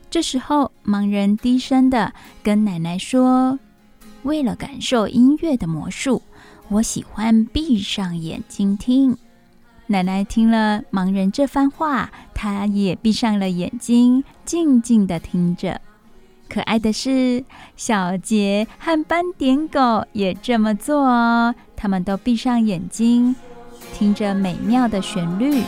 [0.09, 2.13] 这时候，盲人低声的
[2.43, 3.59] 跟奶奶说
[4.23, 6.21] ：“为了感受音乐的魔术。”
[6.69, 9.17] 我喜欢闭上眼睛听。
[9.88, 15.82] 奶奶听了盲人这番话，她也闭上了眼睛，静静地听着。
[16.47, 17.43] 可爱的是，
[17.75, 23.36] 小杰和斑点狗也这么做哦，他们都闭上眼睛，
[23.91, 25.63] 听着美妙的旋律。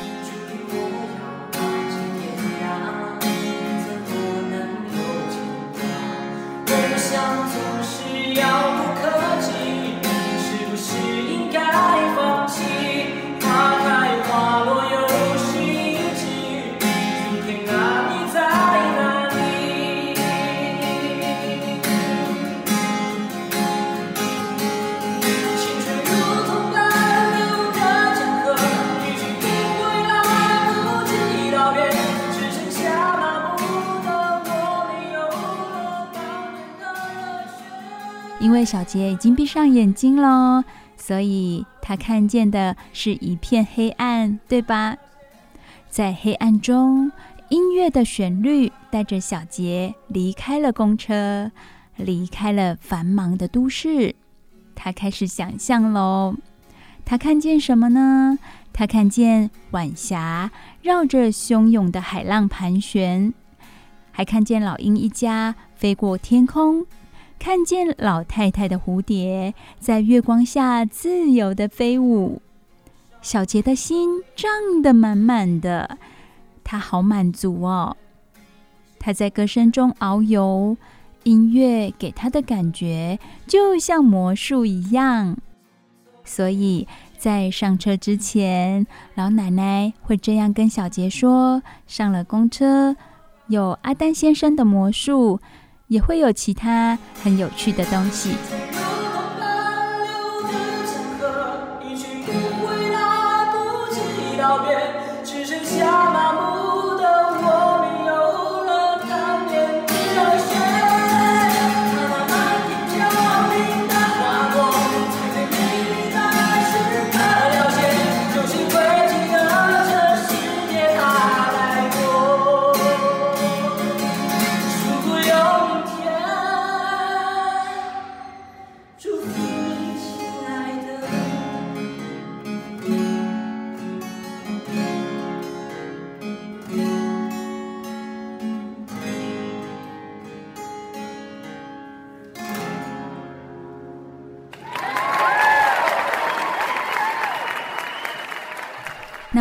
[38.64, 40.64] 小杰已经闭上眼睛了，
[40.98, 44.98] 所以他看见的是一片黑暗，对吧？
[45.90, 47.12] 在黑暗中，
[47.50, 51.52] 音乐的旋律带着小杰离开了公车，
[51.98, 54.16] 离开了繁忙的都市。
[54.76, 56.36] 他开始想象喽，
[57.06, 58.40] 他看见什么呢？
[58.74, 60.50] 他看见晚霞
[60.82, 63.32] 绕着汹涌的海浪盘旋，
[64.12, 66.88] 还看见老鹰一家飞过天空。
[67.44, 72.42] 看见老太太的蝴蝶在月光下自由地飞舞，
[73.22, 75.98] 小杰的心胀得满满的，
[76.64, 77.98] 他好满足哦。
[78.98, 80.78] 他在歌声中遨游，
[81.24, 85.36] 音乐给他的感觉就像魔术一样。
[86.24, 86.88] 所以
[87.18, 92.96] 在上车之前，老奶奶会这样跟小杰说：“上了公车，
[93.48, 95.42] 有阿丹先生的魔术。”
[95.94, 98.32] 也会有其他很有趣的东西。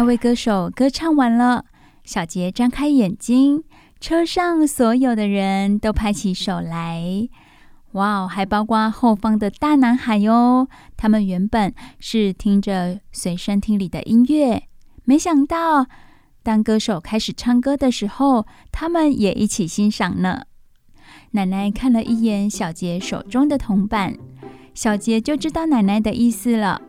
[0.03, 1.64] 那位歌手歌唱完了，
[2.03, 3.62] 小杰张开眼睛，
[4.00, 7.28] 车上所有的人都拍起手来。
[7.92, 10.66] 哇哦，还包括后方的大男孩哟！
[10.96, 14.64] 他们原本是听着随身听里的音乐，
[15.05, 15.86] 没想到
[16.42, 20.46] 当歌手开始唱歌的时候，他们也一起欣赏呢。
[21.30, 24.16] 奶奶看了一眼小杰手中的铜板，
[24.74, 26.82] 小杰就知道奶奶的意思了。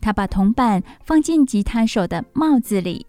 [0.00, 3.06] 他把铜板放进吉他手的帽子里。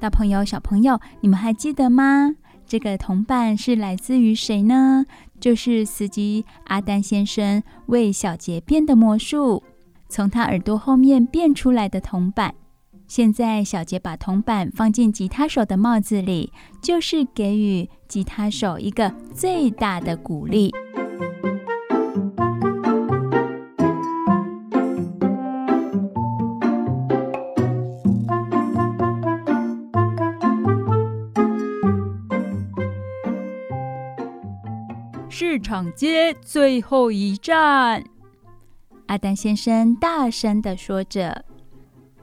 [0.00, 2.34] 大朋友、小朋友，你们还记得吗？
[2.66, 5.06] 这个铜板是来自于谁呢？
[5.40, 9.62] 就是司机阿丹先生为小杰变的魔术，
[10.08, 12.54] 从他耳朵后面变出来的铜板。
[13.06, 16.52] 现在小杰把铜板放进吉他手的帽子里，
[16.82, 20.70] 就是给予吉他手一个最大的鼓励。
[35.58, 38.04] 场街最后一站，
[39.06, 41.44] 阿丹先生大声地说着。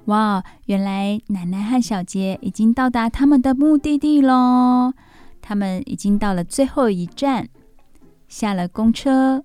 [0.06, 4.94] 哇，原来奶奶和小杰已经到达他们的目的地喽！
[5.42, 7.50] 他们已经到了最后一站，
[8.28, 9.44] 下了公车。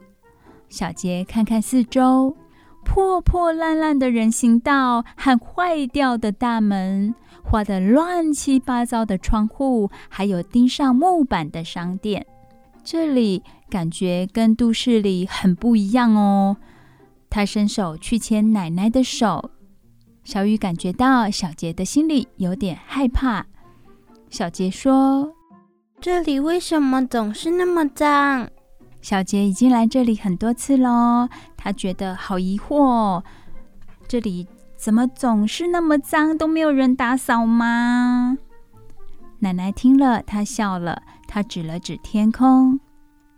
[0.68, 2.36] 小杰看看四周，
[2.84, 12.26] 破破烂烂的人行道和坏掉的大门，画得乱七八糟的窗户，还有钉上木板的商店。
[12.84, 16.58] 这里感觉跟都市里很不一样哦。
[17.30, 19.52] 他伸手去牵奶奶的手。
[20.24, 23.46] 小雨感觉到小杰的心里有点害怕。
[24.28, 25.32] 小杰说
[26.00, 28.50] ：“这里为什么总是那么脏？”
[29.00, 33.22] 小杰已经来这里很多次了，他觉得好疑惑：
[34.06, 34.46] 这里
[34.76, 38.36] 怎么总是那么脏，都没有人打扫吗？
[39.38, 42.78] 奶奶听了，她笑了，她指了指天空：“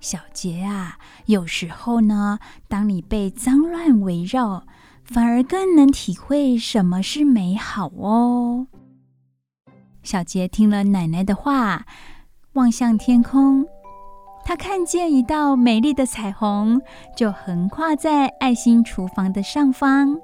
[0.02, 2.38] 小杰啊，有时候呢，
[2.68, 4.64] 当你被脏乱围绕。”
[5.04, 8.68] 反而更能体会什么是美好哦。
[10.04, 11.84] 小杰听了奶奶的话，
[12.52, 13.66] 望向天空，
[14.44, 16.80] 他看见一道美丽的彩虹，
[17.16, 20.16] 就横跨在爱心厨房的上方。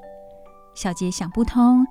[0.74, 1.85] 小杰想不通，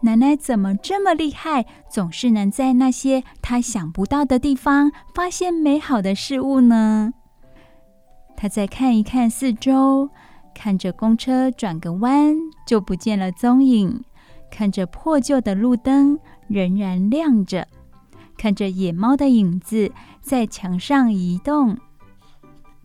[0.00, 7.12] 奶奶怎么这么厉害，总是能在那些他想不到的地方发现美好的事物呢？
[8.42, 10.10] 他再看一看四周。
[10.52, 12.34] 看着公车转个弯
[12.66, 14.02] 就不见了踪影，
[14.50, 16.18] 看着破旧的路灯
[16.48, 17.68] 仍然亮着，
[18.36, 21.78] 看着野猫的影子在墙上移动。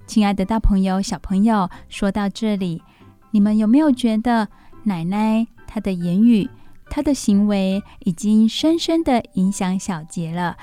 [0.06, 2.84] 亲爱的大朋友、小朋友，说到这里，
[3.32, 4.50] 你们有没有觉得
[4.84, 6.48] 奶奶她的言语、
[6.88, 10.56] 她的行为已经深深的影响小杰了？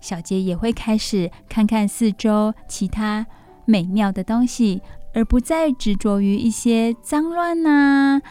[0.00, 3.26] 小杰也会开始看看四周其他
[3.66, 4.80] 美妙的东西。
[5.16, 8.22] 而不再执着于一些脏乱呐、啊、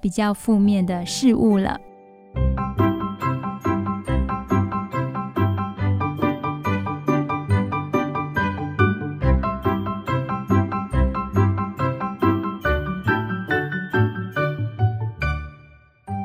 [0.00, 1.78] 比较负面的事物了。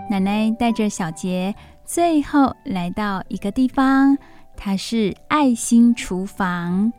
[0.10, 1.54] 奶奶带着小杰，
[1.86, 4.18] 最后来到一个地方，
[4.58, 6.92] 它是爱心厨房，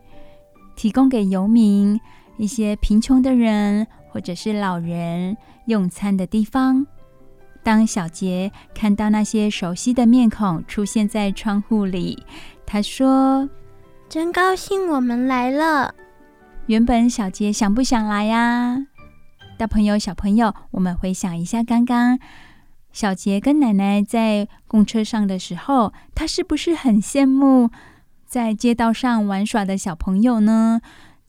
[0.81, 2.01] 提供给游民。
[2.39, 6.87] 一些贫穷的人或者是老人用餐的地方。
[7.62, 12.24] 当小杰看到那些熟悉的面孔出现在窗户里，
[12.64, 13.47] 他说
[14.09, 15.95] ：“真高兴我们来了。”
[16.64, 18.87] 原本小杰想不想来呀？
[19.59, 22.18] 大朋友、小朋友，我们回想一下刚刚
[22.91, 27.68] 小杰跟奶奶在公车上的时候，他是不是很羡慕
[28.31, 30.81] 在街道上玩耍的小朋友呢？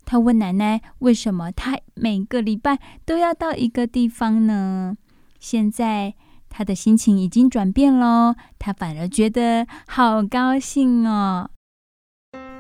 [0.05, 4.95] 他问奶奶：“为什么他每个礼拜都要到一个地方呢？”
[5.41, 6.13] 现在
[6.47, 11.49] 他的心情已经转变喽，他反而觉得好高兴哦。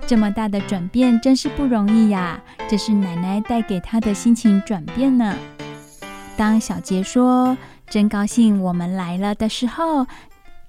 [0.07, 2.41] 这么大的转变真是不容易呀！
[2.67, 5.35] 这是奶奶带给他的心情转变呢。
[6.35, 7.55] 当小杰说
[7.87, 10.07] “真高兴我们来了”的时候，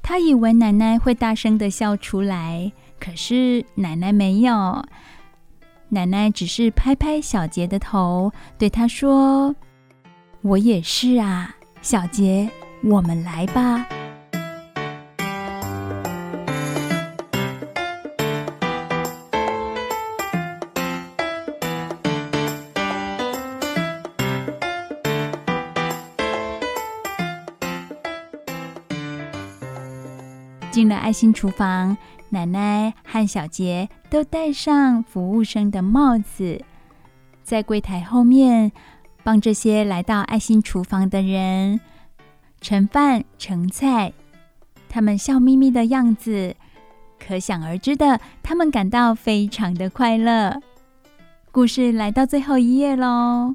[0.03, 2.71] 他以为奶奶会大声地笑出来，
[3.03, 4.87] 可是奶奶没有。
[5.89, 9.57] 奶奶只是拍拍小杰的头，对他说
[10.43, 12.49] ：“我也是啊，小杰，
[12.85, 13.85] 我们来吧。”
[30.71, 31.97] 进了爱心厨房。
[32.33, 36.65] 奶奶和小杰都戴上服务生的帽子，
[37.43, 38.73] 在柜台后面
[39.23, 41.79] 帮这些来到爱心厨房的人
[42.63, 44.15] 盛饭盛菜。
[44.89, 46.57] 他们笑眯眯的样子，
[47.19, 50.59] 可想而知的，他们感到非常的快乐。
[51.51, 53.55] 故事来到最后一页喽，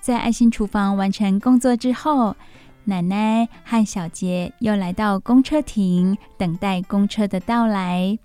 [0.00, 2.36] 在爱心厨房完成工作之后，
[2.84, 8.18] 奶奶和小杰又来到公车亭，等待公车的到来。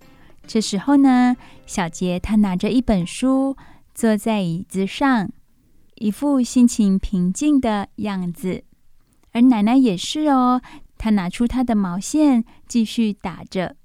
[0.47, 1.35] 这时候呢，
[1.65, 3.55] 小杰他拿着一本书，
[3.93, 5.29] 坐在椅子上，
[5.95, 8.63] 一副心情平静的样子。
[9.31, 10.61] 而奶奶也是哦，
[10.97, 13.75] 她拿出她的毛线，继续打着。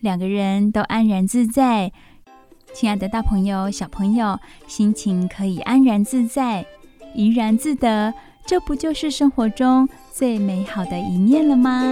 [0.00, 1.92] 两个人都安然自在。
[2.74, 6.66] 亲爱的大朋友、小朋友，心情可以安然自在、
[7.14, 8.12] 怡然自得，
[8.46, 11.82] 这不就是生活中最美好的一面了吗？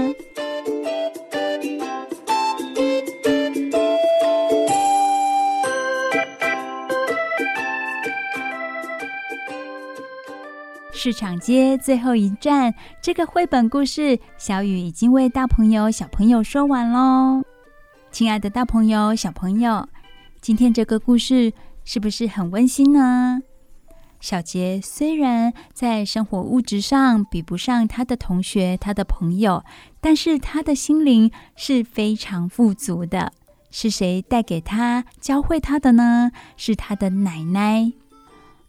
[10.92, 17.42] 市场街最后一站，这个绘本故事，小雨已经为大朋友、小朋友说完喽。
[18.12, 19.88] 亲爱的，大朋友、小朋友。
[20.40, 21.52] 今天这个故事
[21.84, 23.40] 是不是很温馨呢？
[24.22, 29.64] 小杰虽然在生活物质上比不上他的同学、他的朋友，
[30.00, 33.32] 但是他的心灵是非常富足的。
[33.72, 36.30] 是谁带给他、教会他的呢？
[36.56, 37.92] 是他的奶奶。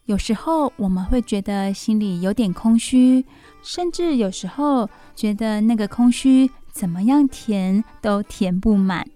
[0.06, 3.24] 有时候我们会觉得心里有点空虚，
[3.62, 9.08] 甚至有时候觉得那个空虚怎么样填都填不满。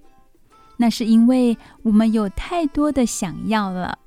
[0.78, 3.98] 那是因为我们有太多的想要了，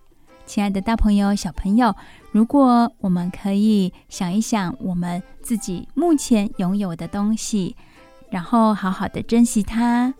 [0.50, 1.94] 亲爱的大朋友、小朋友，
[2.32, 7.76] 如果我们可以想一想我们自己目前拥有的东西，
[8.30, 10.12] 然后好好的珍惜它，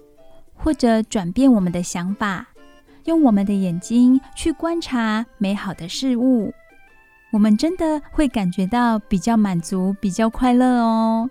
[0.55, 2.47] 或者转变我们的想法，
[3.07, 6.55] 用我们的眼睛去观察美好的事物，
[7.33, 11.29] 我们真的会感觉到比较满足、比较快乐哦。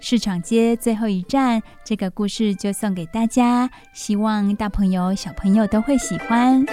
[0.00, 6.66] 市场街最后一站，这个故事就送给大家，希望大朋友、小朋友都会喜欢。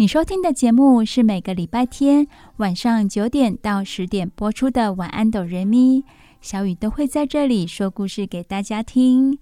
[0.00, 2.28] 你收听的节目是每个礼拜天
[2.58, 6.02] 晚上九点到十点播出的《晚安，哆瑞咪》，
[6.40, 9.40] 小雨都会在这里说故事给大家听。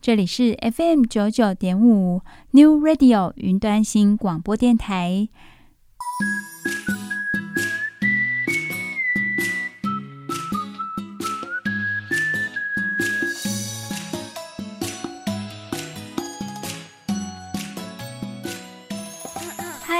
[0.00, 2.20] 这里是 FM 九九点五
[2.50, 5.28] New Radio 云端新广播电台。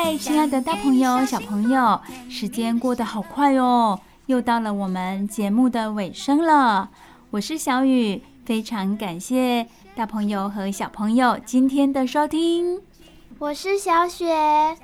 [0.06, 2.00] 嗨，亲爱的大朋友、小朋友，
[2.30, 6.88] 时间过得好快哦，又到了我们节目的尾声了。
[7.32, 12.80] 我是小雨，非常感谢大朋友和小朋友今天的收听。
[13.40, 14.76] 我是小雪。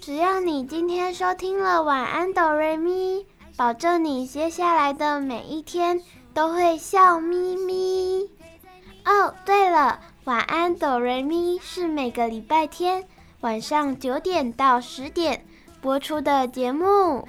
[0.00, 3.26] 只要你今天收听了晚安哆瑞咪，
[3.58, 6.00] 保证你接下来的每一天
[6.32, 8.30] 都会笑眯眯。
[9.04, 13.04] 哦，对了，晚安哆瑞咪是每个礼拜天
[13.46, 15.44] 晚上九点到十点
[15.80, 17.28] 播出的节目。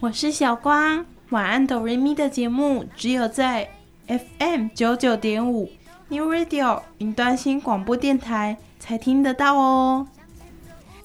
[0.00, 3.70] 我是小光，晚安哆瑞咪的节目只有在
[4.08, 5.70] FM 九九点五
[6.08, 10.08] New Radio 云端新广播电台才听得到哦。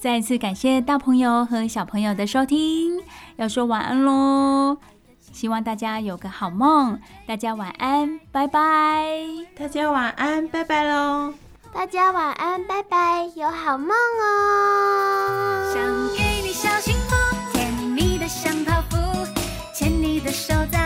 [0.00, 3.00] 再一次感谢大朋友和小朋友的收听，
[3.36, 4.76] 要说晚安喽！
[5.20, 9.14] 希望大家有个好梦，大家晚安，拜拜！
[9.56, 11.32] 大家晚安，拜拜喽！
[11.74, 15.72] 大家晚安，拜拜，有好梦哦！
[15.72, 15.82] 想
[16.14, 17.16] 给你小幸福，
[17.52, 18.96] 甜蜜的像泡芙，
[19.74, 20.81] 牵你的手在